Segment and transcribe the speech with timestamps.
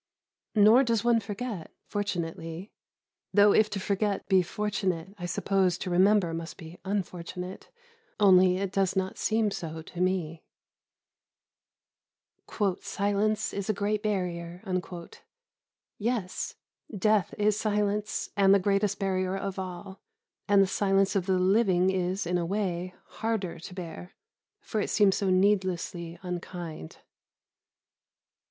[0.55, 2.71] Nor does one forget fortunately
[3.31, 7.69] though if to forget be fortunate, I suppose to remember must be unfortunate,
[8.19, 10.43] only it does not seem so to me.
[12.79, 14.63] "Silence is a great barrier"
[15.99, 16.55] yes,
[16.97, 20.01] death is silence, and the greatest barrier of all,
[20.47, 24.13] and the silence of the living is, in a way, harder to bear,
[24.61, 26.97] for it seems so needlessly unkind.